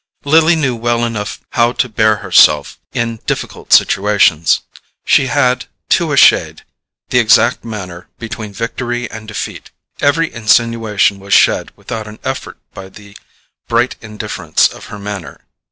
Lily 0.23 0.55
knew 0.55 0.75
well 0.75 1.05
enough 1.05 1.39
how 1.51 1.73
to 1.73 1.87
bear 1.87 2.15
herself 2.25 2.79
in 2.91 3.19
difficult 3.27 3.71
situations. 3.71 4.61
She 5.05 5.27
had, 5.27 5.65
to 5.89 6.11
a 6.11 6.17
shade, 6.17 6.63
the 7.09 7.19
exact 7.19 7.63
manner 7.63 8.07
between 8.17 8.51
victory 8.51 9.07
and 9.11 9.27
defeat: 9.27 9.69
every 9.99 10.33
insinuation 10.33 11.19
was 11.19 11.35
shed 11.35 11.69
without 11.75 12.07
an 12.07 12.17
effort 12.23 12.57
by 12.73 12.89
the 12.89 13.15
bright 13.67 13.95
indifference 14.01 14.67
of 14.67 14.85
her 14.85 14.97
manner. 14.97 15.41